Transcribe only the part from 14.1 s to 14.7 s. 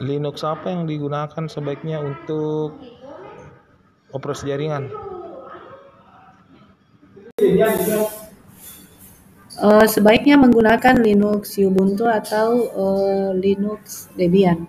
Debian.